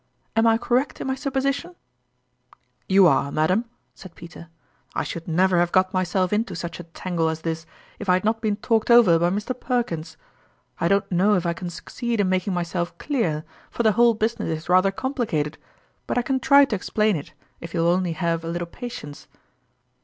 [0.35, 1.75] Am I correct in my supposition?""
[2.89, 4.47] You are, madam," said Peter."
[4.95, 7.67] I should never have got myself into such a tangle as this,
[7.99, 9.53] if I had not been talked over by Mr.
[9.59, 10.17] Perkins.
[10.79, 14.49] I don't know if I can succeed in making myself clear, for the whole business
[14.49, 15.59] is rather complicated;
[16.07, 18.65] but I can try to ex plain it, if you will only have a little
[18.65, 19.27] pa tience."